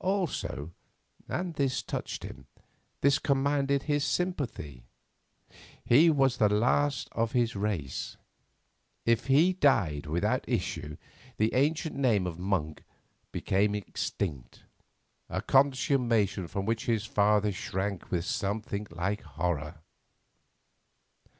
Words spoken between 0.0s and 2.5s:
Also—and this touched him,